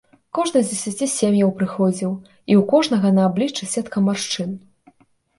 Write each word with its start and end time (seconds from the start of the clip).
Кожны 0.35 0.59
з 0.67 0.69
дзесяці 0.69 1.07
сем'яў 1.15 1.49
прыходзіў, 1.59 2.15
і 2.51 2.55
ў 2.59 2.63
кожнага 2.71 3.11
на 3.17 3.21
абліччы 3.33 3.63
сетка 3.75 3.97
маршчын. 4.07 4.49